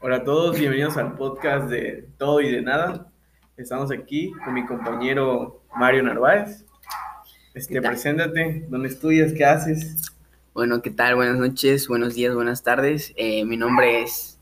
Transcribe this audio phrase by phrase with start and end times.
[0.00, 3.06] Hola a todos, bienvenidos al podcast de Todo y de Nada.
[3.56, 6.64] Estamos aquí con mi compañero Mario Narváez.
[7.54, 9.32] Este, preséntate, ¿dónde estudias?
[9.32, 10.12] ¿Qué haces?
[10.54, 11.16] Bueno, ¿qué tal?
[11.16, 13.12] Buenas noches, buenos días, buenas tardes.
[13.16, 14.38] Eh, mi nombre es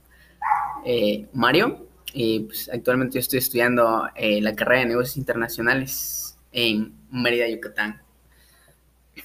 [0.84, 6.94] eh, Mario y pues, actualmente yo estoy estudiando eh, la carrera de negocios internacionales en
[7.10, 8.00] Mérida, Yucatán.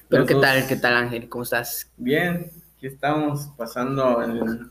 [0.10, 0.42] Pero Los ¿qué dos.
[0.44, 0.68] tal?
[0.68, 1.30] ¿Qué tal Ángel?
[1.30, 1.92] ¿Cómo estás?
[1.98, 4.70] Bien, aquí estamos pasando, el-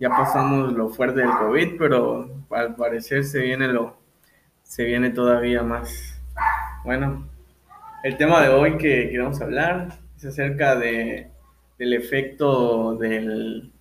[0.00, 3.96] ya pasamos lo fuerte del COVID, pero al parecer se viene lo,
[4.62, 6.20] se viene todavía más.
[6.84, 7.28] Bueno,
[8.04, 11.30] el tema de hoy que queremos hablar es acerca de,
[11.78, 13.72] del efecto del,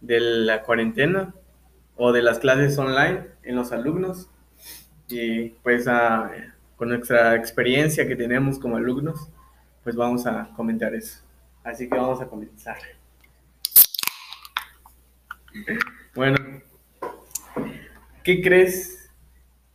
[0.00, 1.34] de la cuarentena
[1.96, 4.30] o de las clases online en los alumnos
[5.08, 6.30] y pues a-
[6.76, 9.28] con nuestra experiencia que tenemos como alumnos,
[9.84, 11.22] pues vamos a comentar eso.
[11.64, 12.78] Así que vamos a comenzar.
[16.14, 16.36] Bueno,
[18.22, 19.10] ¿qué crees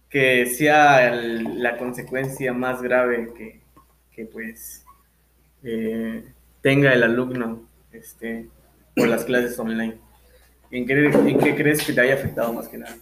[0.09, 3.61] que sea la consecuencia más grave que,
[4.11, 4.85] que, pues
[5.63, 6.23] eh,
[6.61, 8.49] tenga el alumno este,
[8.95, 9.97] por las clases online?
[10.71, 12.95] ¿En qué, crees que te haya afectado más que nada?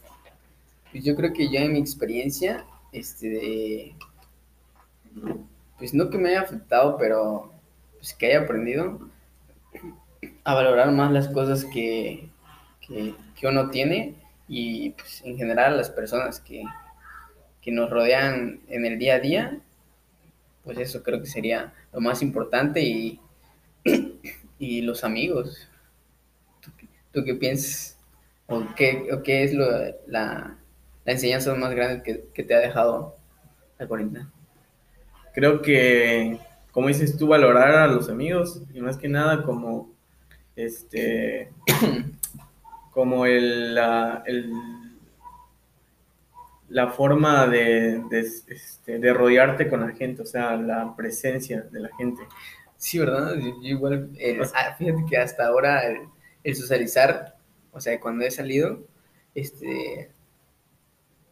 [0.92, 3.96] Pues yo creo que yo en mi experiencia, este,
[5.78, 7.52] pues no que me haya afectado, pero
[7.98, 9.10] pues que haya aprendido
[10.44, 12.30] a valorar más las cosas que,
[12.88, 14.16] que, que uno tiene
[14.48, 16.64] y pues en general las personas que,
[17.62, 19.60] que nos rodean en el día a día,
[20.64, 23.20] pues eso creo que sería lo más importante y,
[24.60, 25.68] y los amigos.
[26.62, 27.98] ¿Tú, qué- tú qué piensas?
[28.48, 29.66] ¿O qué, o qué es lo,
[30.08, 30.58] la,
[31.06, 33.18] la enseñanza más grande que, que te ha dejado
[33.80, 34.32] la cuarentena?
[35.34, 36.40] Creo que,
[36.72, 39.92] como dices tú, valorar a los amigos y más que nada como,
[40.56, 41.52] este,
[42.94, 44.52] como el, la, el-
[46.70, 51.80] la forma de, de, este, de rodearte con la gente, o sea, la presencia de
[51.82, 52.24] la gente.
[52.78, 53.36] Sí, ¿verdad?
[53.36, 55.98] Yo, yo igual, eh, ah, fíjate que hasta ahora el,
[56.44, 57.36] el socializar,
[57.72, 58.80] o sea, cuando he salido,
[59.36, 60.10] este,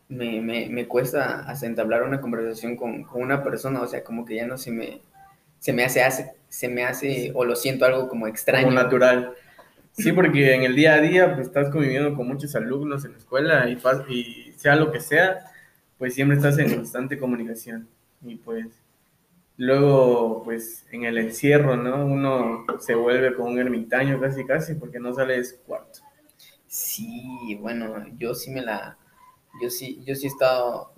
[0.09, 4.25] me, me, me cuesta hasta entablar una conversación con, con una persona, o sea, como
[4.25, 5.01] que ya no se me,
[5.59, 8.67] se me hace, hace, se me hace, o lo siento algo como extraño.
[8.67, 9.35] Como natural.
[9.93, 13.17] Sí, porque en el día a día pues, estás conviviendo con muchos alumnos en la
[13.17, 13.77] escuela y,
[14.09, 15.39] y sea lo que sea,
[15.97, 17.87] pues siempre estás en constante comunicación.
[18.23, 18.67] Y pues
[19.57, 22.05] luego, pues en el encierro, ¿no?
[22.05, 26.01] Uno se vuelve como un ermitaño casi, casi, porque no sale de cuarto.
[26.67, 28.97] Sí, bueno, yo sí me la,
[29.61, 30.93] yo sí, yo sí he estado,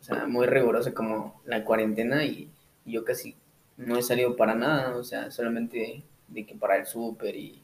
[0.00, 2.50] o sea, muy riguroso como la cuarentena y,
[2.84, 3.36] y yo casi
[3.76, 7.62] no he salido para nada, o sea, solamente de que para el súper y,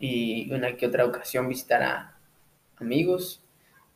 [0.00, 2.18] y una que otra ocasión visitar a
[2.78, 3.42] amigos,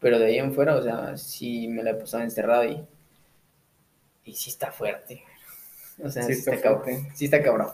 [0.00, 2.86] pero de ahí en fuera, o sea, sí me la he pasado encerrado y,
[4.24, 5.22] y sí está fuerte,
[6.02, 7.68] o sea, Sí sí, está está, cabrón, sí está cabrón.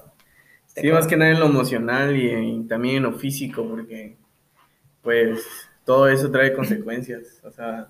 [0.66, 4.16] Está Sí, más que nada en lo emocional y, en- también en lo físico, porque
[5.03, 5.44] pues
[5.84, 7.41] todo eso trae consecuencias.
[7.44, 7.88] O sea,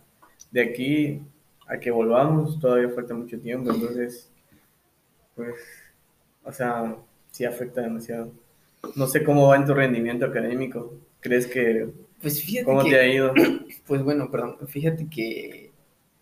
[0.53, 1.23] de aquí
[1.69, 4.31] a que volvamos todavía falta mucho tiempo, entonces,
[5.35, 5.55] pues,
[6.45, 6.97] o sea,
[7.31, 8.33] sí afecta demasiado.
[8.95, 10.95] No sé cómo va en tu rendimiento académico.
[11.21, 11.89] ¿Crees que,
[12.21, 12.91] Pues fíjate cómo que...
[12.91, 13.33] te ha ido?
[13.87, 15.73] Pues bueno, perdón, fíjate que,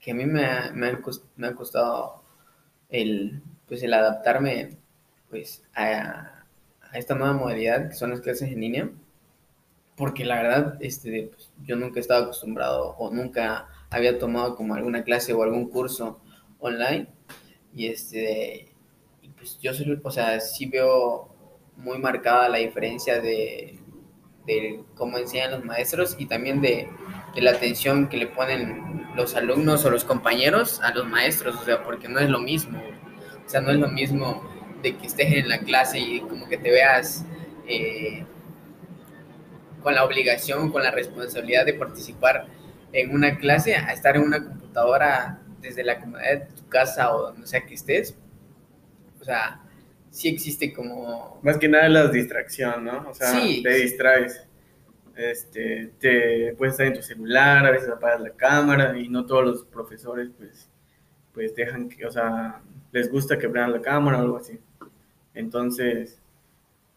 [0.00, 2.22] que a mí me ha, me ha cos- me ha costado
[2.90, 4.78] el, pues el adaptarme
[5.30, 6.44] pues, a,
[6.82, 8.90] a esta nueva modalidad que son las clases en línea,
[9.96, 14.74] porque la verdad este, pues, yo nunca he estado acostumbrado o nunca había tomado como
[14.74, 16.20] alguna clase o algún curso
[16.58, 17.08] online
[17.74, 18.72] y este
[19.22, 21.33] y pues yo soy, o sea, sí veo
[21.76, 23.80] muy marcada la diferencia de,
[24.94, 26.88] cómo enseñan los maestros y también de,
[27.34, 31.64] de la atención que le ponen los alumnos o los compañeros a los maestros, o
[31.64, 34.42] sea, porque no es lo mismo, o sea, no es lo mismo
[34.82, 37.24] de que estés en la clase y como que te veas
[37.66, 38.26] eh,
[39.82, 42.46] con la obligación, con la responsabilidad de participar
[42.92, 47.22] en una clase, a estar en una computadora desde la comodidad de tu casa o
[47.22, 48.16] donde sea que estés,
[49.20, 49.63] o sea,
[50.14, 51.40] sí existe como...
[51.42, 53.08] Más que nada la distracción, ¿no?
[53.10, 54.46] O sea, Sí, te distraes.
[55.16, 59.44] Este, te puedes estar en tu celular, a veces apagas la cámara y no todos
[59.44, 60.68] los profesores pues,
[61.32, 62.62] pues dejan que, o sea,
[62.92, 64.58] les gusta que prendan la cámara o algo así.
[65.34, 66.20] Entonces,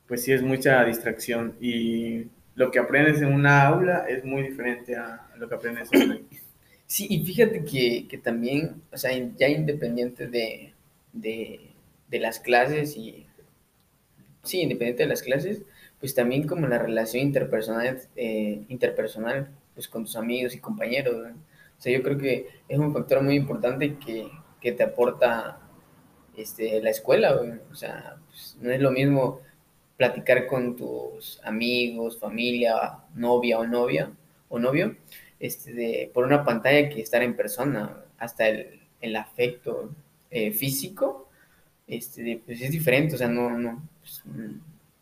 [0.07, 4.95] pues sí es mucha distracción y lo que aprendes en una aula es muy diferente
[4.95, 6.23] a lo que aprendes online.
[6.89, 10.73] Sí, y fíjate que, que también, o sea, ya independiente de,
[11.11, 11.59] de,
[12.07, 13.25] de las clases y...
[14.43, 15.63] Sí, independiente de las clases,
[15.99, 21.15] pues también como la relación interpersonal, eh, interpersonal pues con tus amigos y compañeros.
[21.77, 24.27] O sea, yo creo que es un factor muy importante que,
[24.61, 25.59] que te aporta
[26.35, 27.39] este, la escuela.
[27.71, 29.41] O sea, pues, no es lo mismo
[29.97, 34.11] platicar con tus amigos, familia, novia o novia
[34.49, 34.95] o novio,
[35.39, 39.91] este, por una pantalla que estar en persona, hasta el, el afecto
[40.31, 41.26] eh, físico,
[41.87, 44.21] este, pues es diferente, o sea, no, no, pues,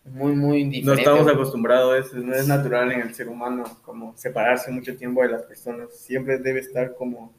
[0.05, 0.85] muy, muy diferente.
[0.85, 4.95] No estamos acostumbrados a eso, no es natural en el ser humano como separarse mucho
[4.95, 7.33] tiempo de las personas, siempre debe estar como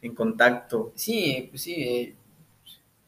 [0.00, 0.92] en contacto.
[0.94, 2.14] Sí, pues sí, eh,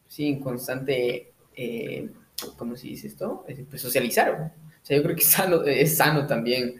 [0.08, 2.08] sí, en constante, eh,
[2.56, 3.44] ¿cómo se dice esto?
[3.70, 4.52] Pues socializar,
[4.82, 6.74] o sea, yo creo que es sano, es sano también,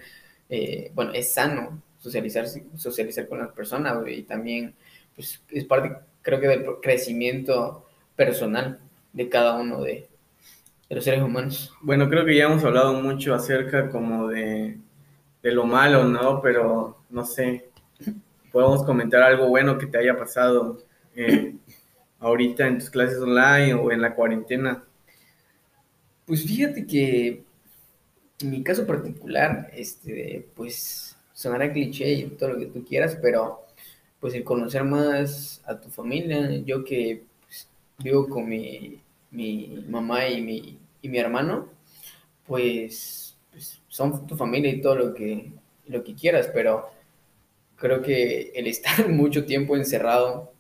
[0.49, 2.47] eh, bueno, es sano socializar,
[2.77, 4.75] socializar con las personas, y también,
[5.15, 7.87] pues, es parte, creo que del crecimiento
[8.17, 8.81] personal
[9.15, 10.09] de cada uno de,
[10.89, 11.73] de los seres humanos.
[11.81, 14.77] Bueno, creo que ya hemos hablado mucho acerca como de,
[15.43, 16.43] de lo malo, ¿no?
[16.43, 17.71] Pero, no sé,
[18.53, 20.83] podemos comentar algo bueno que te haya pasado
[21.17, 21.55] eh,
[22.19, 24.85] ahorita en tus clases online o en la cuarentena.
[26.27, 27.45] Pues fíjate que
[28.41, 33.65] en mi caso particular, este, pues sonará cliché y todo lo que tú quieras, pero
[34.21, 37.69] pues el conocer más a tu familia, yo que pues,
[37.99, 39.01] vivo con mi,
[39.35, 41.69] mi mamá y mi, y mi hermano,
[42.47, 45.53] pues, pues, son tu familia y todo lo que,
[45.87, 46.91] lo que quieras, pero
[47.77, 50.53] creo que el estar mucho tiempo encerrado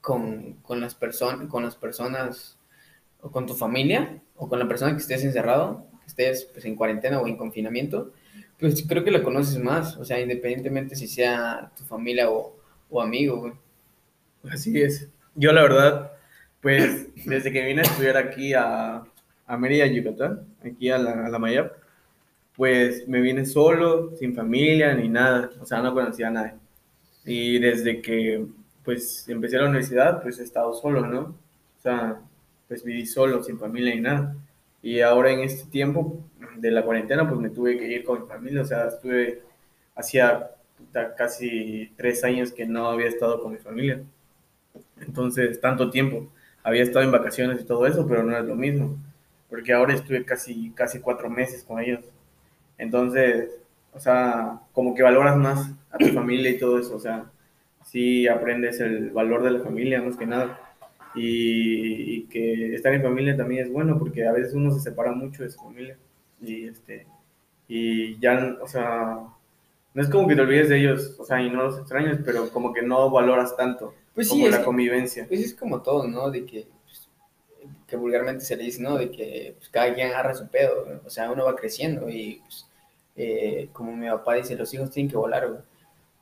[0.00, 2.58] con, con las, personas con las personas
[3.20, 6.76] o con tu familia o con la persona que estés encerrado, que estés pues, en
[6.76, 8.12] cuarentena o en confinamiento,
[8.58, 12.56] pues creo que la conoces más, o sea, independientemente si sea tu familia o,
[12.90, 13.54] o amigo,
[14.48, 15.08] Así es.
[15.34, 16.12] Yo la verdad,
[16.60, 19.02] pues desde que vine a estudiar aquí a,
[19.46, 21.72] a Mérida, Yucatán, aquí a la, a la Mayap,
[22.56, 26.54] pues me vine solo, sin familia ni nada, o sea, no conocía a nadie.
[27.24, 28.46] Y desde que
[28.84, 31.20] pues empecé la universidad, pues he estado solo, ¿no?
[31.20, 32.20] O sea,
[32.68, 34.36] pues viví solo, sin familia ni nada.
[34.82, 36.18] Y ahora en este tiempo
[36.56, 39.42] de la cuarentena, pues me tuve que ir con mi familia, o sea, estuve,
[39.94, 40.50] hacía
[41.16, 44.02] casi tres años que no había estado con mi familia.
[45.00, 46.28] Entonces, tanto tiempo.
[46.62, 48.96] Había estado en vacaciones y todo eso, pero no es lo mismo.
[49.48, 52.00] Porque ahora estuve casi, casi cuatro meses con ellos.
[52.78, 53.50] Entonces,
[53.92, 56.96] o sea, como que valoras más a tu familia y todo eso.
[56.96, 57.30] O sea,
[57.84, 60.58] sí aprendes el valor de la familia, más que nada.
[61.14, 65.42] Y, que estar en familia también es bueno, porque a veces uno se separa mucho
[65.42, 65.96] de su familia.
[66.40, 67.06] Y, este,
[67.68, 69.18] y ya, o sea,
[69.94, 72.50] no es como que te olvides de ellos, o sea, y no los extrañas, pero
[72.50, 75.26] como que no valoras tanto Pues sí, como la que- convivencia.
[75.28, 76.30] Pues es como todo, ¿no?
[76.30, 77.08] De que, pues,
[77.86, 78.96] que vulgarmente se le dice, ¿no?
[78.98, 82.66] De que pues, cada quien agarra su pedo, o sea, uno va creciendo y, pues,
[83.16, 85.60] eh, como mi papá dice, los hijos tienen que volar, güey.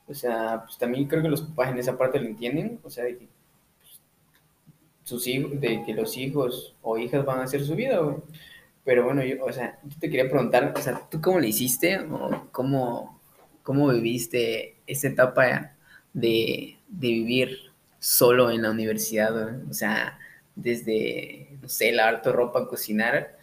[0.07, 3.05] O sea, pues también creo que los papás en esa parte lo entienden, o sea,
[3.05, 3.27] de que
[3.79, 3.99] pues,
[5.03, 8.17] sus hijos, de que los hijos o hijas van a hacer su vida, güey.
[8.83, 11.99] Pero bueno, yo, o sea, yo te quería preguntar, o sea, ¿tú cómo le hiciste
[11.99, 13.19] o cómo,
[13.63, 15.75] cómo viviste esta etapa
[16.13, 17.57] de, de vivir
[17.99, 19.61] solo en la universidad?
[19.69, 20.19] O sea,
[20.55, 23.37] desde, no sé, lavar tu ropa, cocinar,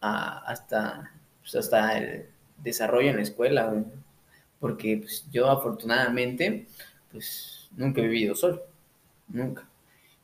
[0.00, 2.26] hasta, pues, hasta el
[2.58, 3.84] desarrollo en la escuela.
[4.60, 6.66] Porque pues, yo afortunadamente,
[7.12, 8.62] pues nunca he vivido solo,
[9.28, 9.68] nunca.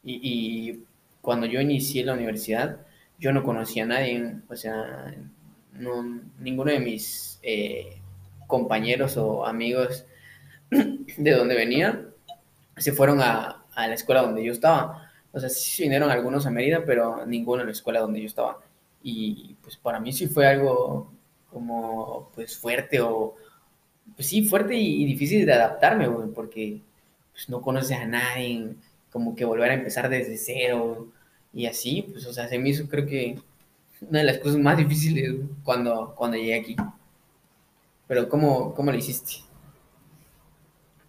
[0.03, 0.85] Y, y
[1.21, 2.81] cuando yo inicié la universidad,
[3.19, 5.15] yo no conocía a nadie, o sea,
[5.73, 8.01] no, ninguno de mis eh,
[8.47, 10.05] compañeros o amigos
[10.71, 12.07] de donde venía
[12.77, 15.11] se fueron a, a la escuela donde yo estaba.
[15.33, 18.61] O sea, sí vinieron algunos a Mérida, pero ninguno a la escuela donde yo estaba.
[19.03, 21.13] Y pues para mí sí fue algo
[21.53, 23.37] como pues fuerte o
[24.17, 26.81] pues sí, fuerte y, difícil de adaptarme, güey, porque
[27.33, 28.75] pues no conoces a nadie,
[29.11, 31.09] como que volver a empezar desde cero
[31.53, 33.39] y así, pues o sea, se me hizo creo que
[34.01, 36.77] una de las cosas más difíciles cuando, cuando llegué aquí.
[38.07, 39.37] Pero ¿cómo, cómo lo hiciste?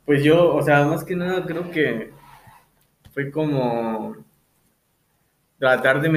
[0.05, 2.11] Pues yo, o sea, más que nada creo que
[3.15, 4.15] fue como
[5.57, 6.09] tratar de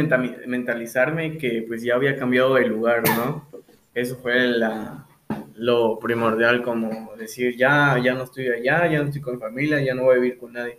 [0.46, 3.46] mentalizarme que pues ya había cambiado de lugar, ¿no?
[3.94, 5.06] Eso fue la-
[5.54, 9.80] lo primordial, como decir, ya, ya no estoy allá, ya no estoy con mi familia,
[9.80, 10.78] ya no voy a vivir con nadie.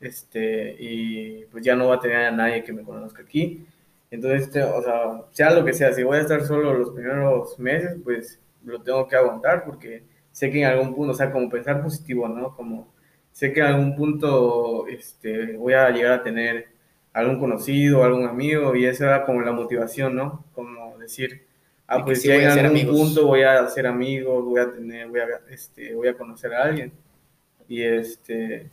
[0.00, 3.66] Este, y pues ya no voy a tener a nadie que me conozca aquí.
[4.10, 7.58] Entonces, este, o sea, sea lo que sea, si voy a estar solo los primeros
[7.60, 11.50] meses, pues lo tengo que aguantar porque sé que en algún punto, o sea, como
[11.50, 12.54] pensar positivo, ¿no?
[12.56, 12.91] Como
[13.32, 16.68] sé que en algún punto este, voy a llegar a tener
[17.12, 20.44] algún conocido, algún amigo, y esa era como la motivación, ¿no?
[20.54, 21.44] Como decir,
[21.86, 22.96] ah, pues sí ya voy en algún amigos.
[22.96, 26.64] punto voy a hacer amigos, voy a tener, voy a, este, voy a conocer a
[26.64, 26.92] alguien.
[27.68, 28.70] Y este,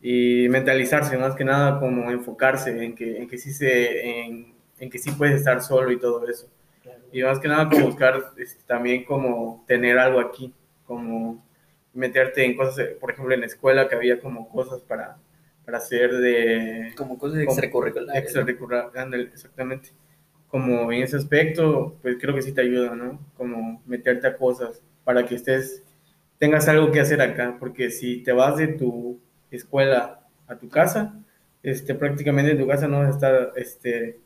[0.00, 4.90] y mentalizarse más que nada como enfocarse en que, en que sí se, en, en
[4.90, 6.48] que sí puedes estar solo y todo eso.
[7.10, 10.52] Y más que nada como buscar este, también como tener algo aquí,
[10.86, 11.42] como
[11.98, 15.18] meterte en cosas, eh, por ejemplo en la escuela que había como cosas para,
[15.64, 18.14] para hacer de Como cosas extracurriculares.
[18.14, 18.18] ¿no?
[18.20, 19.90] extracurricular, ándale, exactamente.
[20.48, 23.20] Como en ese aspecto, pues creo que sí te ayuda, ¿no?
[23.36, 25.82] Como meterte a cosas para que estés,
[26.38, 31.14] tengas algo que hacer acá, porque si te vas de tu escuela a tu casa,
[31.62, 34.20] este, prácticamente en tu casa no vas a estar este,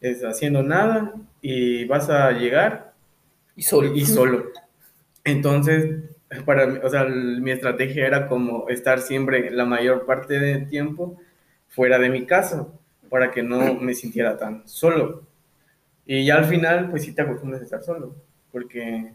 [0.00, 1.12] es, haciendo nada
[1.42, 2.94] y vas a llegar
[3.54, 3.94] Y solo.
[3.94, 4.46] y solo.
[5.24, 6.09] Entonces,
[6.44, 11.18] para mí, o sea, mi estrategia era como estar siempre la mayor parte del tiempo
[11.68, 12.68] fuera de mi casa
[13.08, 15.22] para que no me sintiera tan solo.
[16.06, 18.16] Y ya al final, pues sí te acostumbras a estar solo,
[18.52, 19.14] porque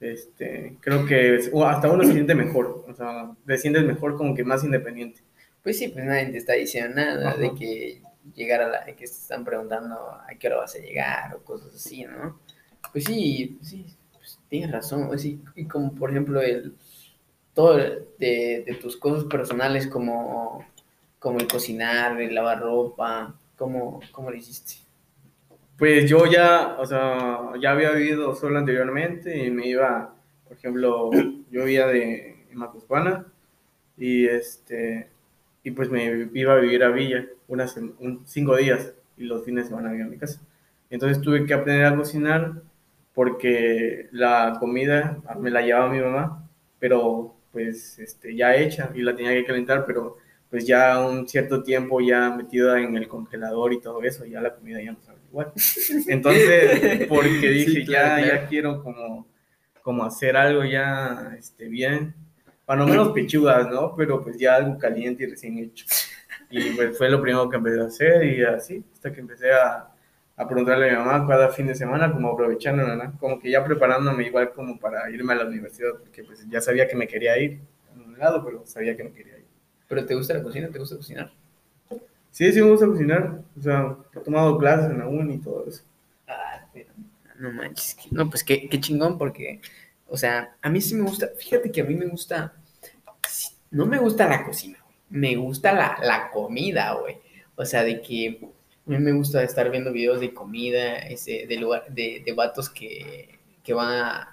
[0.00, 4.34] este, creo que es- hasta uno se siente mejor, o sea, te sientes mejor como
[4.34, 5.20] que más independiente.
[5.62, 7.38] Pues sí, pues nadie te está diciendo nada Ajá.
[7.38, 8.02] de que
[8.34, 11.74] llegar a la, que te están preguntando a qué hora vas a llegar o cosas
[11.74, 12.38] así, ¿no?
[12.92, 13.86] Pues sí, sí,
[14.52, 15.10] tienes razón,
[15.56, 16.76] y como por ejemplo el
[17.54, 20.64] todo de, de tus cosas personales como,
[21.20, 24.76] como el cocinar, el lavar ropa, ¿cómo, cómo lo hiciste?
[25.78, 30.14] Pues yo ya, o sea, ya había vivido solo anteriormente y me iba,
[30.46, 31.10] por ejemplo,
[31.50, 33.26] yo vivía de Macuspana
[33.96, 35.08] y este
[35.64, 39.64] y pues me iba a vivir a Villa unas un- cinco días y los fines
[39.66, 40.40] de semana vivía en mi casa.
[40.90, 42.62] Entonces tuve que aprender a cocinar
[43.14, 49.14] porque la comida me la llevaba mi mamá, pero pues este, ya hecha y la
[49.14, 50.16] tenía que calentar, pero
[50.48, 54.54] pues ya un cierto tiempo ya metida en el congelador y todo eso, ya la
[54.54, 55.52] comida ya no sabe igual.
[56.08, 58.42] Entonces, porque dije, Sí, claro, ya, claro.
[58.42, 59.26] ya quiero como,
[59.82, 62.14] como hacer algo ya este, bien,
[62.64, 63.94] para no menos pechugas, ¿no?
[63.96, 65.86] Pero pues ya algo caliente y recién hecho.
[66.50, 69.91] Y pues fue lo primero que empecé a hacer y así, hasta que empecé a,
[70.42, 73.18] a preguntarle a mi mamá cada fin de semana, como aprovechando, ¿no?
[73.18, 76.86] Como que ya preparándome igual como para irme a la universidad, porque pues ya sabía
[76.88, 79.46] que me quería ir a un lado, pero sabía que me quería ir.
[79.88, 80.68] ¿Pero te gusta la cocina?
[80.68, 81.32] ¿Te gusta cocinar?
[82.30, 85.66] Sí, sí me gusta cocinar, o sea, he tomado clases en la uni y todo
[85.66, 85.82] eso.
[86.26, 86.90] Ah, pero
[87.38, 87.96] no manches.
[88.10, 89.60] No, pues qué, qué chingón, porque,
[90.08, 91.28] o sea, a mí sí me gusta.
[91.38, 92.54] Fíjate que a mí me gusta.
[93.70, 97.18] No me gusta la cocina, me gusta la, la comida, güey.
[97.56, 98.40] O sea, de que
[98.86, 102.68] a mí me gusta estar viendo videos de comida, ese, de, lugar, de, de vatos
[102.68, 104.28] que, que van a,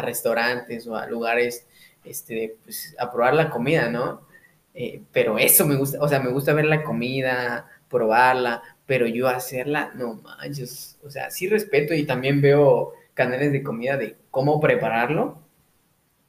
[0.00, 1.66] restaurantes o a lugares
[2.04, 4.28] este, pues, a probar la comida, ¿no?
[4.74, 9.28] Eh, pero eso me gusta, o sea, me gusta ver la comida, probarla, pero yo
[9.28, 14.60] hacerla, no manches, o sea, sí respeto y también veo canales de comida de cómo
[14.60, 15.42] prepararlo,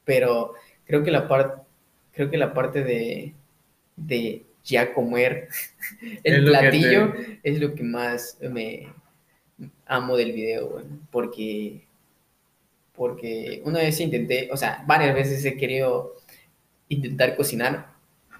[0.04, 0.54] pero
[0.84, 1.62] creo que la parte,
[2.12, 3.34] creo que la parte de,
[3.96, 5.48] de ya comer
[6.22, 8.88] Es el lo platillo es lo que más me
[9.86, 11.84] amo del video, porque,
[12.94, 16.16] porque una vez intenté, o sea, varias veces he querido
[16.88, 17.92] intentar cocinar,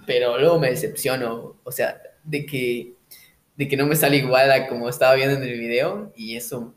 [0.06, 2.94] pero luego me decepciono, o sea, de que,
[3.56, 6.74] de que no me sale igual a como estaba viendo en el video y eso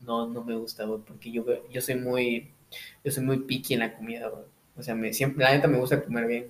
[0.00, 2.52] no, no me gusta, porque yo, yo soy muy,
[3.04, 4.30] yo soy muy picky en la comida.
[4.76, 6.46] O sea, me, siempre, la neta me gusta comer bien,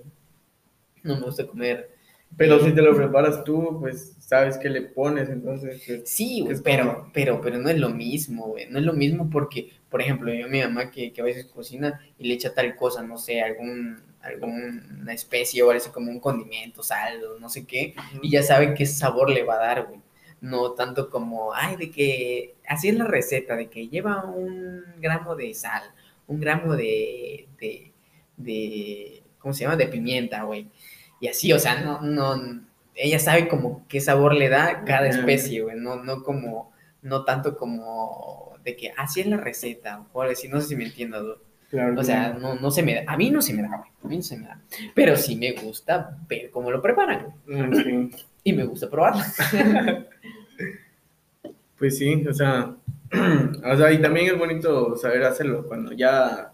[1.03, 1.96] no me gusta comer
[2.37, 6.57] Pero si te lo preparas tú, pues sabes qué le pones, entonces pues, Sí, güey,
[6.63, 8.67] pero, como- pero, pero no es lo mismo, güey.
[8.69, 12.01] No es lo mismo porque, por ejemplo, yo mi mamá que, que a veces cocina
[12.19, 16.83] y le echa tal cosa, no sé, algún, alguna especie o algo como un condimento,
[16.83, 20.01] sal o no sé qué, y ya sabe qué sabor le va a dar, güey.
[20.43, 25.35] No tanto como, ay, de que, así es la receta, de que lleva un gramo
[25.37, 25.83] de sal,
[26.27, 27.93] un gramo de, de,
[28.37, 29.77] de ¿cómo se llama?
[29.77, 30.69] De pimienta, güey.
[31.21, 32.63] Y así, o sea, no, no,
[32.95, 37.57] ella sabe como qué sabor le da cada especie, güey, no, no como, no tanto
[37.57, 41.37] como de que así es la receta, o así, no sé si me entiendas, güey.
[41.71, 42.55] claro O sea, no.
[42.55, 44.37] no, se me da, a mí no se me da, güey, a mí no se
[44.37, 44.61] me da,
[44.95, 48.11] pero sí me gusta ver cómo lo preparan, Mm,
[48.45, 49.23] y me gusta probarlo.
[51.79, 52.75] Pues sí, o sea,
[53.65, 55.67] o sea, y también es bonito saber hacerlo.
[55.67, 56.53] Cuando ya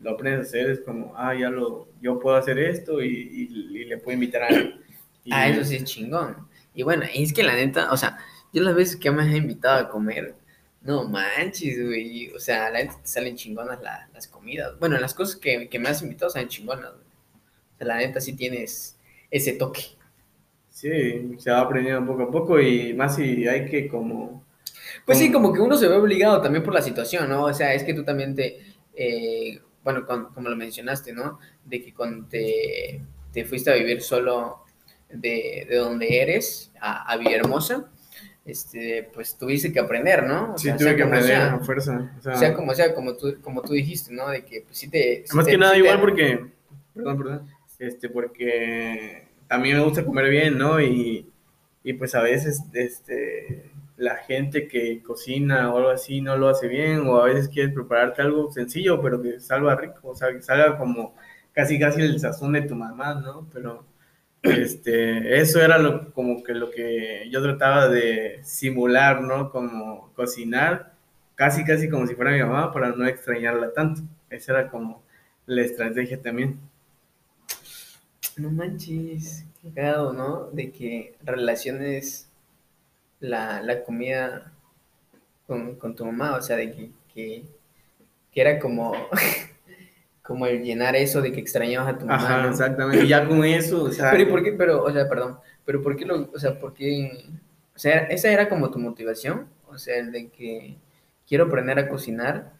[0.00, 3.78] lo aprendes a hacer, es como, ah, ya lo, yo puedo hacer esto y, y-
[3.80, 4.80] y le puedo invitar a alguien.
[5.24, 6.48] Y- Ah, eso sí es chingón.
[6.74, 8.18] Y bueno, es que la neta, o sea,
[8.52, 10.34] yo las veces que me has invitado a comer,
[10.82, 12.30] no manches, güey.
[12.32, 14.78] O sea, la neta te salen chingonas la- las comidas.
[14.78, 17.04] Bueno, las cosas que, que me has invitado salen chingonas, güey.
[17.74, 18.98] O sea, la neta sí tienes
[19.30, 19.82] ese toque.
[20.70, 24.44] Sí, se va aprendiendo poco a poco y más si hay que como
[25.06, 27.44] Pues sí, como que uno se ve obligado también por la situación, ¿no?
[27.44, 28.58] O sea, es que tú también te,
[28.94, 31.38] eh, bueno, como lo mencionaste, ¿no?
[31.64, 34.64] De que cuando te, te fuiste a vivir solo
[35.10, 37.90] de, de donde eres a, a Villahermosa,
[38.44, 40.54] este, pues tuviste que aprender, ¿no?
[40.54, 42.12] O sí, tuve que aprender a fuerza.
[42.18, 44.28] O sea, sea, como sea, como tú, como tú dijiste, ¿no?
[44.28, 45.24] De que pues sí te...
[45.32, 46.46] más que nada igual porque,
[46.94, 50.80] perdón, perdón, este, porque también me gusta comer bien, ¿no?
[50.80, 51.30] Y,
[51.82, 56.68] y pues a veces, este, la gente que cocina o algo así no lo hace
[56.68, 60.42] bien, o a veces quieres prepararte algo sencillo, pero que salga rico, o sea, que
[60.42, 61.14] salga como
[61.52, 63.48] casi casi el sazón de tu mamá, ¿no?
[63.52, 63.84] Pero
[64.42, 69.50] este, eso era lo, como que lo que yo trataba de simular, ¿no?
[69.50, 70.92] Como cocinar,
[71.34, 74.02] casi casi como si fuera mi mamá, para no extrañarla tanto.
[74.28, 75.02] Esa era como
[75.46, 76.58] la estrategia también.
[78.36, 80.50] No manches, qué cagado, ¿no?
[80.50, 82.28] De que relaciones
[83.20, 84.52] la, la comida
[85.46, 87.44] con, con, tu mamá, o sea, de que, que,
[88.30, 88.94] que era como
[90.22, 92.40] como el llenar eso de que extrañabas a tu mamá.
[92.40, 93.04] Ajá, exactamente.
[93.04, 94.10] Y ya con eso, o sea.
[94.10, 94.52] Pero ¿y por qué?
[94.52, 95.38] Pero, o sea, perdón.
[95.66, 97.26] Pero ¿por qué lo, o sea, por qué?
[97.76, 100.76] O sea, esa era como tu motivación, o sea, el de que
[101.26, 102.52] quiero aprender a cocinar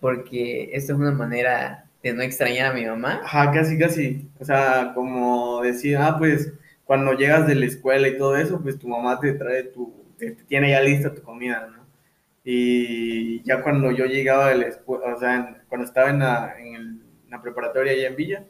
[0.00, 3.20] porque esta es una manera de no extrañar a mi mamá.
[3.22, 4.28] Ajá, casi, casi.
[4.38, 6.52] O sea, como decir, ah, pues
[6.90, 10.32] cuando llegas de la escuela y todo eso, pues tu mamá te trae tu, te,
[10.32, 11.86] tiene ya lista tu comida, ¿no?
[12.42, 17.04] Y ya cuando yo llegaba de la escuela, o sea, cuando estaba en la, en,
[17.28, 18.44] la preparatoria allá en Villa,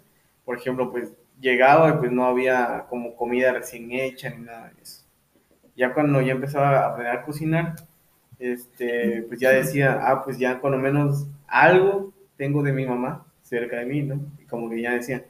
[0.47, 4.81] por ejemplo, pues llegaba y pues no había como comida recién hecha ni nada de
[4.81, 5.05] eso.
[5.77, 7.75] Ya cuando ya empezaba a aprender a cocinar,
[8.39, 13.27] este, pues ya decía, ah, pues ya con lo menos algo tengo de mi mamá
[13.43, 14.19] cerca de mí, ¿no?
[14.39, 15.27] Y como que ya decía,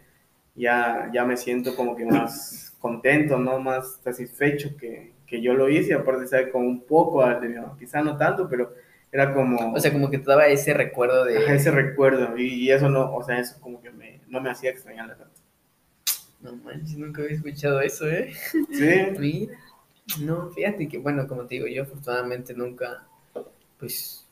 [0.54, 3.60] ya, ya me siento como que más contento, ¿no?
[3.60, 7.54] Más satisfecho que, que yo lo hice, aparte de saber como un poco de mi
[7.54, 8.74] mamá, quizá no tanto, pero
[9.12, 9.72] era como...
[9.72, 11.54] O sea, como que te daba ese recuerdo de...
[11.54, 15.16] ese recuerdo, y, eso no, o sea, eso como que me, no me hacía extrañarla
[15.16, 15.40] tanto.
[16.40, 18.32] No manches, nunca había escuchado eso, ¿eh?
[18.50, 18.64] Sí.
[19.18, 19.58] Mira,
[20.18, 23.06] no, fíjate que, bueno, como te digo, yo afortunadamente nunca,
[23.78, 24.26] pues,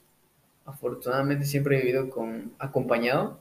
[0.65, 3.39] afortunadamente siempre he vivido con, acompañado.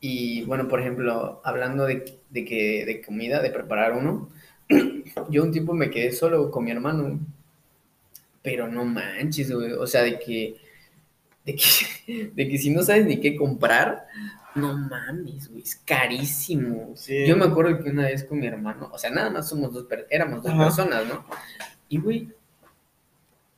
[0.00, 4.30] Y bueno, por ejemplo, hablando de, de que, de comida, de preparar uno,
[5.30, 7.20] yo un tiempo me quedé solo con mi hermano.
[8.42, 9.72] Pero no manches, güey.
[9.72, 10.56] O sea, de que,
[11.44, 14.06] de que, de que si no sabes ni qué comprar,
[14.54, 16.94] no mames, güey, es carísimo.
[17.26, 19.86] Yo me acuerdo que una vez con mi hermano, o sea, nada más somos dos,
[20.08, 21.24] éramos dos personas, ¿no?
[21.88, 22.28] Y, güey,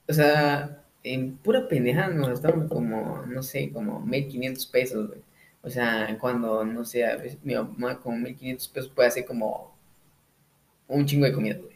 [0.08, 5.20] o sea, en pura pendeja nos gastamos como, no sé, como 1500 pesos, güey.
[5.62, 9.74] O sea, cuando, no sé, a veces mi mamá con 1500 pesos puede hacer como
[10.88, 11.72] un chingo de comida, güey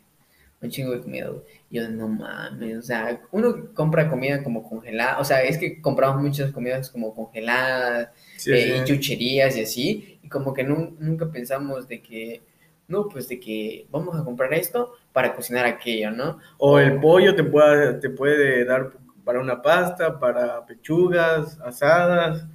[0.60, 1.42] un chingo de comida, güey.
[1.70, 6.22] Yo, no mames, o sea, uno compra comida como congelada, o sea, es que compramos
[6.22, 8.10] muchas comidas como congeladas,
[8.46, 12.42] eh, y chucherías y así, y como que nunca pensamos de que,
[12.88, 16.38] no, pues de que vamos a comprar esto para cocinar aquello, ¿no?
[16.58, 18.92] O el pollo te puede, te puede dar
[19.24, 22.46] para una pasta, para pechugas asadas,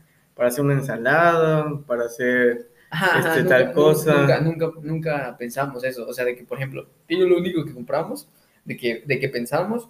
[0.42, 4.22] para hacer una ensalada, para hacer Ajá, este, tal cosa.
[4.22, 6.08] Nunca, nunca, nunca pensamos eso.
[6.08, 8.28] O sea, de que, por ejemplo, yo lo único que compramos,
[8.66, 9.88] de que, de que pensamos,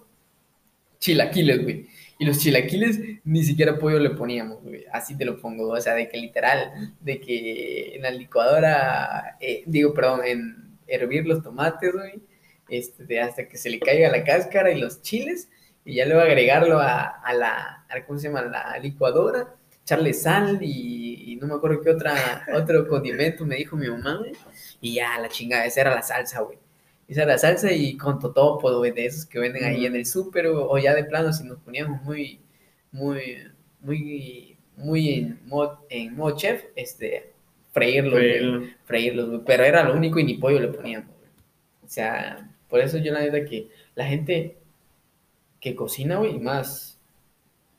[0.98, 1.86] chilaquiles, güey.
[2.18, 4.84] Y los chilaquiles ni siquiera pollo le poníamos, güey.
[4.92, 5.68] Así te lo pongo.
[5.68, 11.26] O sea, de que literal, de que en la licuadora, eh, digo, perdón, en hervir
[11.26, 12.20] los tomates, güey.
[12.68, 15.48] Este, hasta que se le caiga la cáscara y los chiles.
[15.82, 18.42] Y ya luego agregarlo a, a la, a, ¿cómo se llama?
[18.42, 23.88] La licuadora echarle sal y, no me acuerdo qué otra, otro condimento me dijo mi
[23.88, 24.32] mamá, güey.
[24.80, 26.58] Y ya, la chingada, esa era la salsa, güey.
[27.08, 30.06] Esa era la salsa y con totopo, güey, de esos que venden ahí en el
[30.06, 32.40] súper o, ya de plano si nos poníamos muy,
[32.92, 37.32] muy, muy, muy en modo, en chef, este,
[37.72, 39.40] freírlos, freírlos, güey.
[39.44, 41.30] Pero era lo único y ni pollo le poníamos, güey.
[41.84, 44.58] O sea, por eso yo la verdad que la gente
[45.60, 47.00] que cocina, güey, más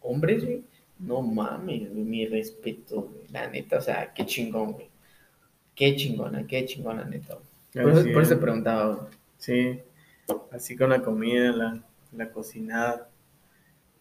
[0.01, 0.63] hombres, güey,
[1.05, 4.89] no mames, mi respeto, La neta, o sea, qué chingón, güey.
[5.75, 7.37] Qué chingona, qué chingona, neta.
[7.73, 9.79] Por, eso, te preguntaba, Sí,
[10.51, 11.83] así con la comida, la,
[12.15, 13.09] la cocinada.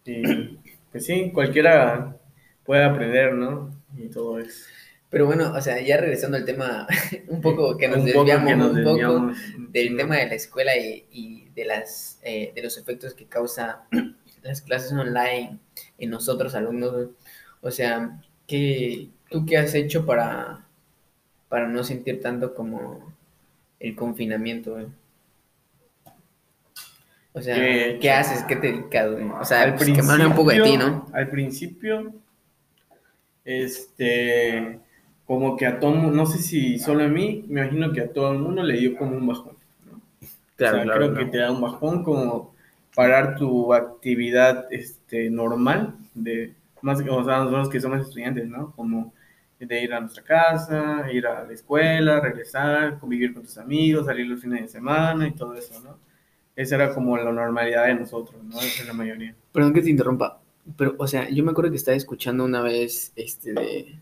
[0.04, 0.58] Y
[0.90, 2.16] pues sí, cualquiera
[2.64, 3.74] puede aprender, ¿no?
[3.96, 4.66] Y todo eso.
[5.10, 6.86] Pero bueno, o sea, ya regresando al tema,
[7.28, 9.32] un poco que nos desviamos un poco
[9.70, 13.82] del tema de la escuela y, y de, las, eh, de los efectos que causa
[14.42, 15.58] las clases online
[15.98, 17.08] en nosotros alumnos,
[17.60, 20.66] O sea, ¿qué, ¿tú qué has hecho para,
[21.48, 23.12] para no sentir tanto como
[23.80, 24.78] el confinamiento,
[27.34, 28.44] O sea, ¿Qué- ¿qué, haces?
[28.44, 29.24] ¿Qué te dedicas, güey?
[29.24, 31.06] O sea, al pues, que un poco de ti, ¿no?
[31.12, 32.12] Al principio,
[33.44, 34.80] este,
[35.26, 38.32] como que a todo, no sé si solo a mí, me imagino que a todo
[38.32, 39.56] el mundo le dio como un bajón.
[39.90, 40.00] ¿no?
[40.56, 41.26] Claro, o sea, claro, creo claro.
[41.26, 42.51] que te da un bajón como
[42.94, 48.72] parar tu actividad este, normal, de, más, o nosotros que somos estudiantes, ¿no?
[48.76, 49.12] Como
[49.58, 54.26] de ir a nuestra casa, ir a la escuela, regresar, convivir con tus amigos, salir
[54.26, 55.96] los fines de semana y todo eso, ¿no?
[56.56, 58.58] Esa era como la normalidad de nosotros, ¿no?
[58.58, 59.34] Esa es la mayoría.
[59.52, 60.40] Perdón que te interrumpa,
[60.76, 63.96] pero, o sea, yo me acuerdo que estaba escuchando una vez, este, de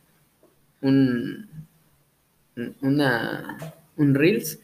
[0.82, 1.48] un,
[2.56, 3.58] un- una,
[3.96, 4.58] un Reels,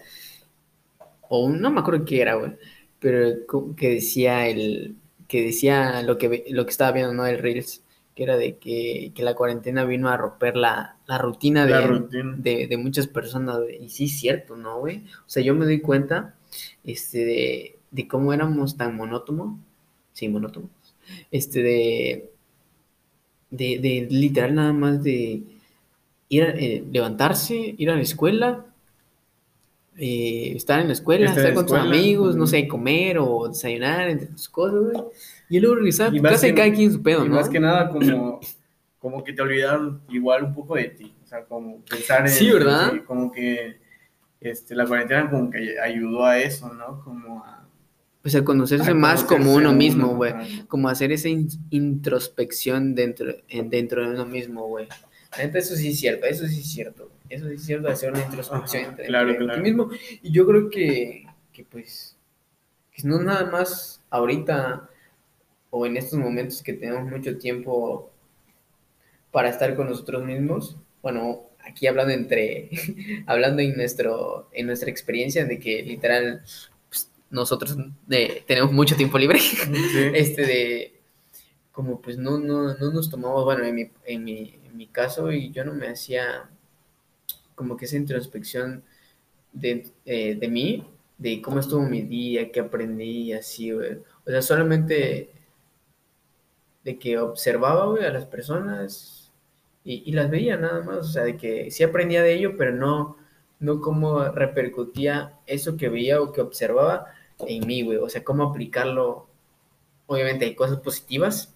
[1.29, 2.53] o un- no me acuerdo qué era, güey,
[3.07, 4.97] pero que decía el,
[5.29, 7.25] que decía lo que, lo que estaba viendo, ¿no?
[7.25, 7.85] El Reels,
[8.17, 11.87] que era de que, que la cuarentena vino a romper la, la rutina de, La
[11.87, 12.35] rutina.
[12.37, 13.61] de, de muchas personas.
[13.81, 15.05] Y sí es cierto, ¿no, güey?
[15.21, 16.35] O sea, yo me doy cuenta,
[16.83, 19.57] este, de, de cómo éramos tan monótonos,
[20.13, 20.71] sí, monótonos,
[21.31, 22.33] este, de,
[23.51, 25.45] de, de literal nada más de
[26.29, 28.67] ir a, eh, levantarse, ir a la escuela,
[29.99, 34.29] eh, estar en la escuela, Estar con tus amigos, no sé, comer o desayunar entre
[34.29, 35.05] tus cosas, güey.
[35.49, 37.37] Y luego regresar a tu casa y que- cada quien su pedo, y ¿no?
[37.37, 38.41] más que nada como,
[38.99, 42.29] como que te olvidaron igual un poco de ti, o sea, como pensar en...
[42.33, 42.93] Sí, ¿verdad?
[43.07, 43.81] como que
[44.41, 47.01] este, la cuarentena como que ayudó a eso, ¿no?
[47.03, 47.67] Como a...
[48.25, 50.35] O sea, conocerse a más como uno uno, mismo, güey.
[50.67, 54.89] Como hacer esa in- introspección dentro, en- dentro de uno mismo, güey.
[55.39, 57.11] Neta, eso sí es cierto, eso sí es cierto.
[57.29, 59.63] Eso sí es cierto, hacer una introspección Ajá, entre- claro, entre claro.
[59.63, 59.91] ti mismo.
[60.23, 62.17] Y yo creo que, que pues,
[62.93, 64.89] que no nada más ahorita
[65.71, 68.11] o en estos momentos que tenemos mucho tiempo
[69.33, 70.77] para estar con nosotros mismos.
[71.03, 72.71] Bueno, aquí hablando entre,
[73.27, 76.43] hablando en nuestro, en nuestra experiencia de que literal
[76.89, 77.77] pues, nosotros
[78.11, 79.61] eh, tenemos mucho tiempo libre, Sí.
[80.15, 80.96] este de
[81.77, 85.31] como pues no, no, no nos tomamos, bueno, en mi, en mi, en mi caso
[85.31, 86.49] y yo no me hacía
[87.55, 88.83] como que esa introspección
[89.53, 90.87] de, eh, de mí,
[91.19, 93.99] de cómo estuvo mi día, qué aprendí, así, güey.
[94.27, 95.31] O sea, solamente
[96.85, 99.33] de que observaba, güey, a las personas
[99.85, 102.73] y, y las veía nada más, o sea, de que sí aprendía de ello, pero
[102.73, 103.19] no,
[103.61, 107.07] no cómo repercutía eso que veía o que observaba
[107.41, 109.29] en mí, güey, o sea, cómo aplicarlo,
[110.07, 111.56] obviamente hay cosas positivas,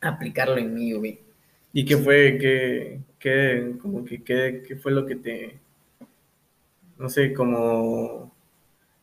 [0.00, 1.20] aplicarlo en mí, güey.
[1.72, 5.60] ¿Y qué fue, qué, qué, como que, qué, qué fue lo que te,
[6.98, 8.32] no sé, como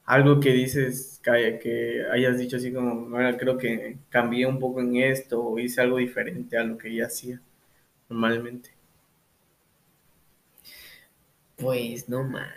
[0.05, 4.59] algo que dices, que, haya- que hayas dicho así como, "Bueno, creo que cambié un
[4.59, 7.41] poco en esto o hice algo diferente a lo que ya hacía
[8.09, 8.71] normalmente?
[11.57, 12.51] Pues no más.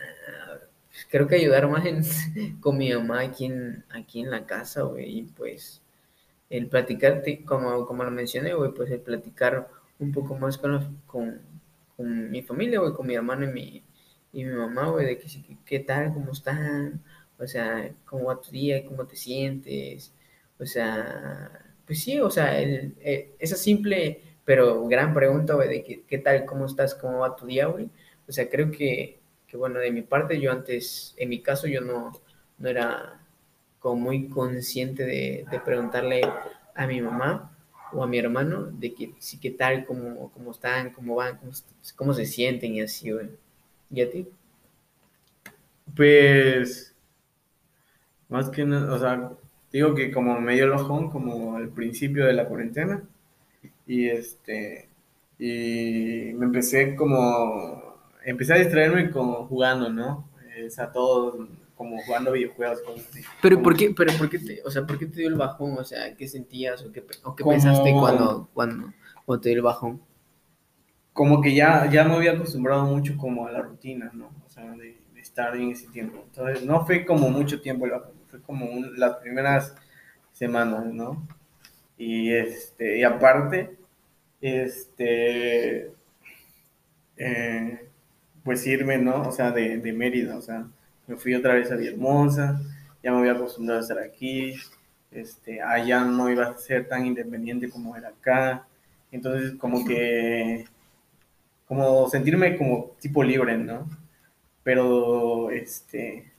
[1.10, 2.02] Creo que ayudar más en-
[2.60, 5.18] con mi mamá aquí en, aquí en la casa, güey.
[5.20, 5.82] Y pues
[6.50, 10.72] el platicar, te- como, como lo mencioné, güey, pues el platicar un poco más con,
[10.72, 11.40] los- con,
[12.30, 13.84] mi familia, güey, con mi hermano y mi,
[14.32, 15.26] y mi mamá, güey, de que
[15.64, 17.02] qué tal, cómo están,
[17.38, 20.12] o sea, cómo va tu día, cómo te sientes,
[20.58, 21.50] o sea,
[21.86, 22.94] pues sí, o sea, el,
[23.38, 27.66] esa simple pero gran pregunta, de que, qué tal, cómo estás, cómo va tu día,
[27.66, 27.90] güey.
[28.28, 31.80] O sea, creo que, que, bueno, de mi parte, yo antes, en mi caso, yo
[31.80, 32.12] no,
[32.58, 33.25] no era
[33.86, 36.20] como muy consciente de, de preguntarle
[36.74, 37.56] a mi mamá
[37.92, 41.52] o a mi hermano de que sí, qué tal, cómo, cómo están, cómo van, cómo,
[41.94, 43.28] cómo se sienten y así, güey.
[43.88, 44.26] ¿Y a ti?
[45.94, 46.96] Pues,
[48.28, 49.30] más que nada, o sea,
[49.70, 53.04] digo que como me dio el bajón como al principio de la cuarentena
[53.86, 54.88] y este,
[55.38, 57.94] y me empecé como,
[58.24, 60.28] empecé a distraerme como jugando, ¿no?
[60.66, 61.46] O sea, todo
[61.76, 63.20] como jugando videojuegos, cosas así.
[63.42, 65.76] Pero ¿por qué, pero por qué te, o sea, ¿por qué te dio el bajón?
[65.78, 68.92] O sea, ¿qué sentías o qué, o qué Como- pensaste cuando, cuando,
[69.24, 70.00] cuando te dio el bajón?
[71.12, 74.26] como que ya, ya me había acostumbrado mucho como a la rutina, ¿no?
[74.44, 76.22] O sea, de, de estar en ese tiempo.
[76.26, 79.74] Entonces, no fue como mucho tiempo, el bajón, fue como un- las primeras
[80.32, 81.26] semanas, ¿no?
[81.96, 83.78] Y, este, y aparte,
[84.42, 85.90] este,
[87.16, 87.88] eh,
[88.44, 89.22] pues irme, ¿no?
[89.22, 90.66] O sea, de, de Mérida, o sea,
[91.06, 92.60] me fui otra vez a Villahermosa,
[93.02, 94.54] ya me había acostumbrado a estar aquí,
[95.10, 98.66] este, allá no iba a ser tan independiente como era acá,
[99.12, 100.64] entonces como que,
[101.66, 103.88] como sentirme como tipo libre, ¿no?
[104.62, 106.32] Pero, este,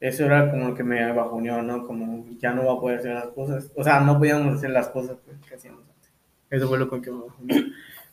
[0.00, 1.86] eso era como lo que me bajoneó, ¿no?
[1.86, 4.88] Como ya no va a poder hacer las cosas, o sea, no podíamos hacer las
[4.88, 6.10] cosas que hacíamos antes.
[6.50, 7.64] Eso fue lo que me bajoneó.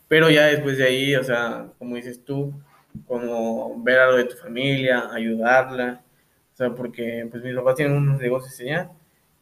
[0.07, 2.53] Pero ya después de ahí, o sea, como dices tú,
[3.07, 6.01] como ver a lo de tu familia, ayudarla,
[6.53, 8.91] o sea, porque pues mis papás tienen unos negocios allá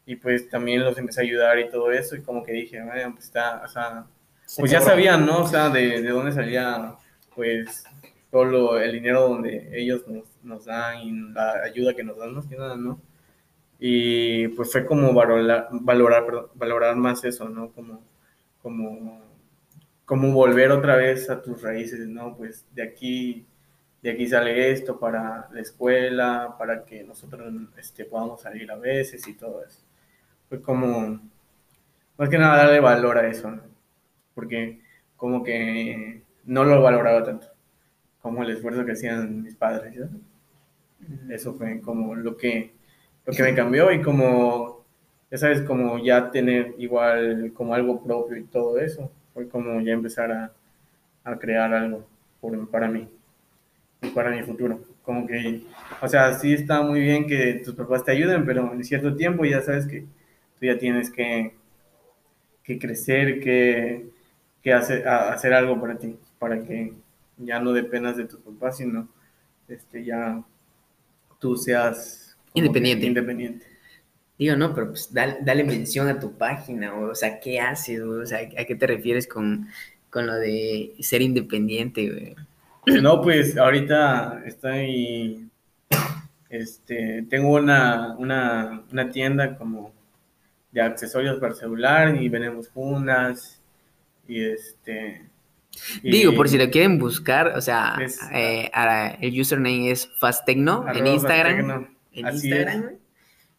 [0.06, 3.12] y pues también los empecé a ayudar y todo eso y como que dije, bueno,
[3.12, 4.06] pues está, o sea,
[4.56, 5.42] pues ya sabían, ¿no?
[5.42, 6.94] O sea, de, de dónde salía
[7.34, 7.84] pues
[8.30, 12.46] todo el dinero donde ellos nos, nos, dan y la ayuda que nos dan, más
[12.46, 13.00] que nada, ¿no?
[13.78, 17.70] Y pues fue como valorar, valorar, valorar más eso, ¿no?
[17.70, 18.02] Como,
[18.60, 19.22] como,
[20.08, 22.34] como volver otra vez a tus raíces, ¿no?
[22.34, 23.46] Pues de aquí,
[24.02, 29.28] de aquí sale esto para la escuela, para que nosotros este, podamos salir a veces
[29.28, 29.82] y todo eso
[30.48, 31.20] fue como,
[32.16, 33.62] más que nada darle valor a eso, ¿no?
[34.34, 34.80] Porque
[35.16, 37.48] como que no lo valoraba tanto
[38.22, 39.94] como el esfuerzo que hacían mis padres.
[41.28, 42.72] Eso fue como lo que,
[43.26, 44.84] lo que me cambió y como,
[45.30, 49.92] ya sabes, como ya tener igual como algo propio y todo eso, fue como ya
[49.92, 50.52] empezar a,
[51.22, 52.04] a crear algo
[52.40, 53.08] por, para mí
[54.02, 54.80] y para mi futuro.
[55.04, 55.62] Como que,
[56.02, 59.44] o sea, sí está muy bien que tus papás te ayuden, pero en cierto tiempo
[59.44, 61.54] ya sabes que tú ya tienes que,
[62.64, 64.08] que crecer, que,
[64.60, 66.94] que hacer, hacer algo para ti, para que
[67.36, 69.08] ya no dependas de tus papás, sino
[69.68, 70.42] este, ya
[71.38, 73.06] tú seas independiente.
[73.06, 73.66] independiente.
[74.38, 78.00] Digo, no, pero pues dale, mención a tu página, o, sea, ¿qué haces?
[78.00, 79.68] O sea, ¿a qué te refieres con,
[80.10, 83.02] con lo de ser independiente, güey?
[83.02, 85.48] No, pues ahorita estoy,
[86.48, 89.92] este, tengo una, una, una tienda como
[90.70, 93.60] de accesorios para celular y vendemos fundas
[94.28, 95.22] y este...
[96.02, 97.98] Digo, por si lo quieren buscar, o sea,
[98.32, 98.70] eh,
[99.20, 101.88] el username es Fastecno en Instagram.
[102.12, 102.97] En Instagram.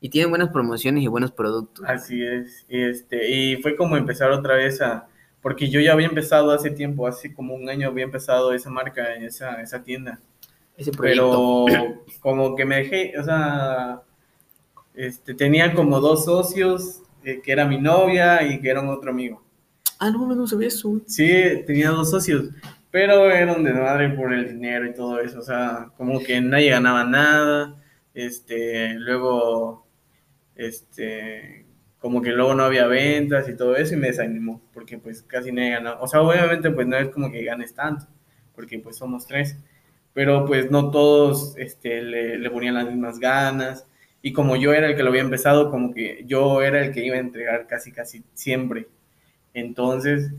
[0.02, 1.86] Y tienen buenas promociones y buenos productos.
[1.88, 2.66] Así es.
[2.70, 5.08] Y, este, y fue como empezar otra vez a...
[5.42, 9.16] Porque yo ya había empezado hace tiempo, hace como un año había empezado esa marca,
[9.16, 10.20] esa, esa tienda.
[10.78, 11.66] Ese proyecto.
[11.68, 14.02] Pero como que me dejé, o sea,
[14.96, 19.12] este, tenía como dos socios eh, que era mi novia y que era un otro
[19.12, 19.42] amigo.
[20.00, 21.02] Ah, no, no sabía eso.
[21.06, 21.30] Sí,
[21.68, 22.50] tenía dos socios,
[22.90, 26.70] pero eran de madre por el dinero y todo eso, o sea, como que nadie
[26.70, 27.76] ganaba nada,
[28.14, 29.86] este, luego,
[30.60, 31.66] este,
[32.00, 35.52] como que luego no había ventas y todo eso y me desanimó, porque pues casi
[35.52, 38.06] nadie ganaba, o sea, obviamente pues no es como que ganes tanto,
[38.54, 39.58] porque pues somos tres,
[40.14, 43.88] pero pues no todos, este, le, le ponían las mismas ganas,
[44.22, 47.06] y como yo era el que lo había empezado, como que yo era el que
[47.06, 48.88] iba a entregar casi, casi siempre.
[49.54, 50.34] Entonces,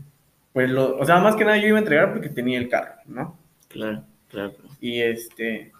[0.53, 3.01] pues, lo, o sea, más que nada yo iba a entregar porque tenía el carro,
[3.05, 3.39] ¿no?
[3.69, 4.53] Claro, claro.
[4.79, 5.71] Y este,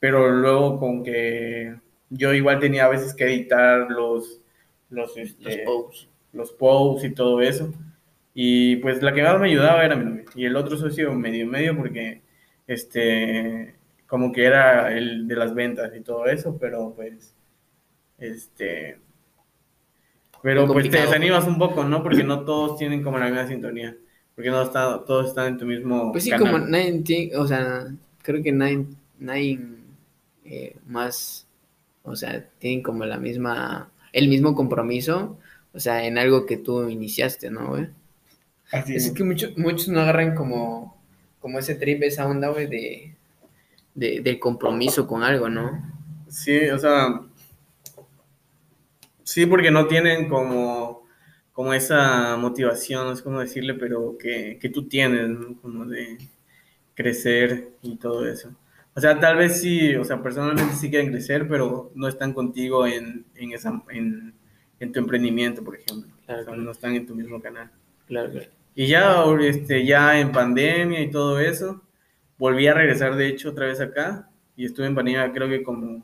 [0.00, 1.76] pero luego con que
[2.10, 4.40] yo igual tenía a veces que editar los,
[4.90, 6.08] los, este, posts.
[6.32, 7.72] los posts y todo eso.
[8.34, 10.24] Y pues la que más me ayudaba era mi novia.
[10.34, 12.22] Y el otro socio medio medio porque,
[12.66, 13.74] este,
[14.06, 17.34] como que era el de las ventas y todo eso, pero pues
[18.18, 18.98] este.
[20.42, 22.02] Pero pues te desanimas un poco, ¿no?
[22.02, 23.96] Porque no todos tienen como la misma sintonía.
[24.34, 26.12] Porque no está, todos están en tu mismo.
[26.12, 27.86] Pues sí, como nadie o sea,
[28.22, 28.86] creo que nadie,
[29.18, 29.58] nadie
[30.44, 31.45] eh, más,
[32.06, 35.38] o sea, tienen como la misma, el mismo compromiso,
[35.74, 37.88] o sea, en algo que tú iniciaste, ¿no, güey?
[38.70, 39.06] Así es.
[39.06, 40.96] es que muchos, muchos no agarran como,
[41.40, 43.16] como ese trip, esa onda, güey, de,
[43.94, 45.82] de, de compromiso con algo, ¿no?
[46.28, 47.20] Sí, o sea,
[49.22, 51.02] Sí, porque no tienen como,
[51.52, 55.60] como esa motivación, no es como decirle, pero que, que tú tienes, ¿no?
[55.60, 56.18] Como de
[56.94, 58.54] crecer y todo eso.
[58.96, 62.86] O sea, tal vez sí, o sea, personalmente sí quieren crecer, pero no están contigo
[62.86, 64.34] en, en, esa, en,
[64.80, 66.10] en tu emprendimiento, por ejemplo.
[66.24, 67.70] Claro, o sea, no están en tu mismo canal.
[68.06, 68.46] Claro, claro.
[68.74, 71.82] Y ya, este, ya en pandemia y todo eso,
[72.38, 74.30] volví a regresar, de hecho, otra vez acá.
[74.56, 76.02] Y estuve en pandemia creo que como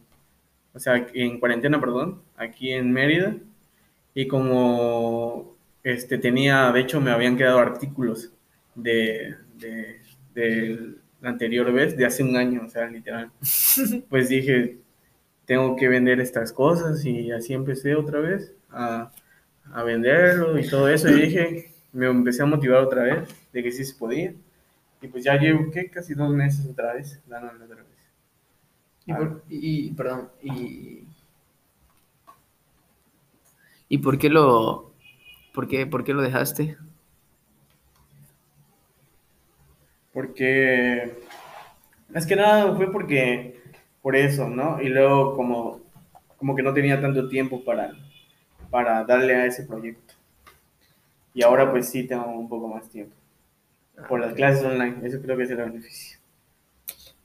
[0.75, 3.37] o sea, en cuarentena, perdón, aquí en Mérida.
[4.15, 8.33] Y como este, tenía, de hecho, me habían quedado artículos
[8.75, 9.37] de,
[10.35, 13.31] de, la anterior vez, de hace un año, o sea, literal.
[14.11, 14.79] Pues dije,
[15.47, 19.11] tengo que vender estas cosas y así empecé otra vez a,
[19.73, 21.09] a venderlo y todo eso.
[21.09, 24.35] Y dije, me empecé a motivar otra vez de que sí se podía.
[25.01, 25.89] Y pues ya llevo, ¿qué?
[25.89, 27.87] Casi dos meses otra vez, dándole otra vez.
[29.07, 31.05] Y, por, y, perdón, y,
[33.89, 34.93] ¿y por qué lo,
[35.53, 36.77] por qué, por qué lo dejaste?
[40.13, 41.15] Porque,
[42.11, 43.61] más que nada fue porque,
[44.03, 44.81] por eso, ¿no?
[44.83, 45.81] Y luego como,
[46.39, 47.93] como que no tenía tanto tiempo para,
[48.71, 50.15] para darle a ese proyecto.
[51.35, 53.15] Y ahora pues sí tengo un poco más tiempo.
[54.09, 56.19] Por las clases online, eso creo que es el beneficio.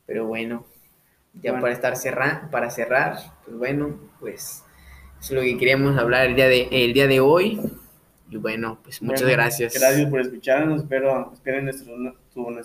[0.05, 0.65] Pero bueno,
[1.41, 4.63] ya para estar cerrar, para cerrar, pues bueno, pues
[5.21, 7.59] es lo que queríamos hablar el día de, el día de hoy.
[8.29, 9.73] Y bueno, pues muchas Bueno, gracias.
[9.79, 10.81] Gracias por escucharnos.
[10.83, 11.93] Espero, esperen nuestro,
[12.33, 12.51] tu-